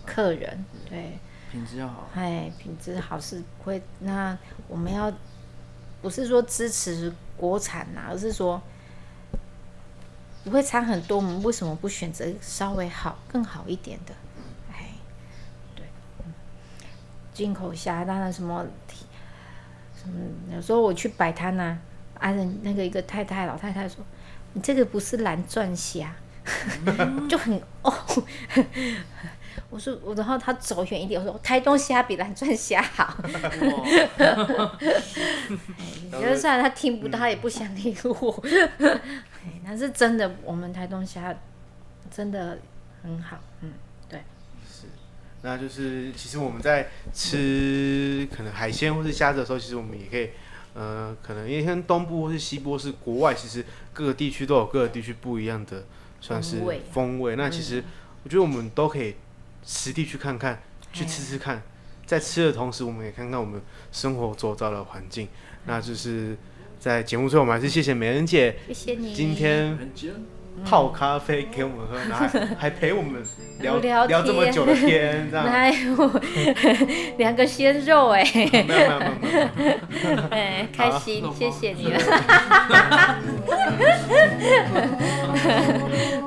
[0.05, 1.17] 客人，对，
[1.51, 3.81] 品质要好，哎，品质好是不会。
[3.99, 4.37] 那
[4.67, 5.11] 我们要
[6.01, 8.61] 不是说支持国产呐、啊，而是说
[10.43, 11.17] 不会差很多。
[11.17, 14.13] 我们为什么不选择稍微好、更好一点的？
[14.71, 14.91] 哎，
[15.75, 15.85] 对，
[17.33, 18.65] 进口虾当然什么
[20.01, 20.15] 什么，
[20.55, 21.79] 有时候我去摆摊呐，啊，
[22.61, 24.03] 那个一个太太老太太说
[24.53, 26.13] ：“你这个不是蓝钻虾。
[27.27, 27.93] ”就很哦，
[29.69, 33.17] 我说我，然后他走远一点，我说台东虾比蓝钻虾好。
[36.11, 38.43] 就算他听不到，他也不想理我。
[39.65, 41.35] 但是真的，我们台东虾
[42.09, 42.57] 真的
[43.03, 43.37] 很好。
[43.61, 43.73] 嗯，
[44.07, 44.21] 对。
[44.71, 44.87] 是，
[45.41, 50.29] 那就是其实我们在吃可能海鲜或是虾子的时候，其实我们也可以，
[50.77, 55.83] 呃，可能因为像东部或是西部是国外，其实各个地区都有各个地区不一样的。
[56.19, 56.57] 算是
[56.91, 57.83] 风味，那其实
[58.23, 59.13] 我觉得我们都可以
[59.63, 60.59] 实地去看看，嗯、
[60.91, 61.61] 去吃吃看。
[62.07, 63.61] 在吃的同时，我们也看看我们
[63.91, 65.27] 生活周遭的环境。
[65.67, 66.35] 那就是
[66.79, 69.77] 在节目最后，我们还是谢谢美人姐，谢谢你今天
[70.65, 73.21] 泡咖啡给我们喝，然后还， 还陪我们
[73.59, 75.47] 聊 聊，聊这么久的天，这样。
[77.17, 79.11] 两个鲜肉哎，没有没有没有
[79.55, 81.91] 没有，哎，开心，谢谢你。
[81.91, 81.99] 了。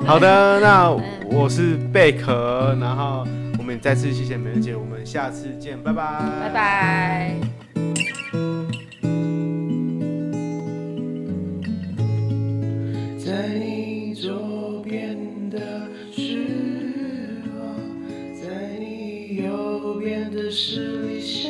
[0.05, 0.89] 好的，那
[1.29, 3.25] 我是贝壳，然后
[3.57, 6.03] 我们再次谢谢美人姐，我们下次见，拜拜，
[6.41, 7.35] 拜拜。
[13.23, 13.80] 在你
[14.21, 15.17] 左边
[15.49, 15.57] 的
[16.11, 16.45] 失
[17.55, 17.73] 落，
[18.39, 21.40] 在你右边的是理想。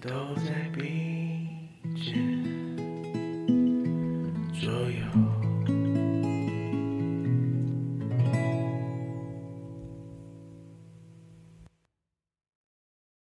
[0.00, 0.43] 都。